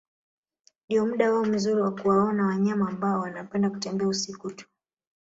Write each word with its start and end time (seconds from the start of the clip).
Ndio 0.89 1.05
muda 1.05 1.33
wao 1.33 1.45
mzuri 1.45 1.81
wa 1.81 1.95
kuwaona 1.95 2.45
wanyama 2.45 2.89
ambao 2.89 3.19
wanapenda 3.21 3.69
kutembea 3.69 4.07
usiku 4.07 4.51
tu 4.51 4.65